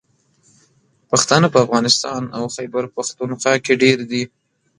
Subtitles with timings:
[1.09, 4.23] پښتانه په افغانستان او خیبر پښتونخوا کې ډېر دي.